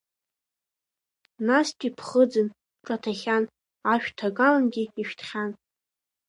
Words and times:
Настәи 1.45 1.95
ԥхыӡын, 1.97 2.47
ҿаҭахьан, 2.85 3.43
ашәҭ 3.93 4.11
ҭагалангьы 4.17 4.83
ишәҭхьан. 5.01 5.51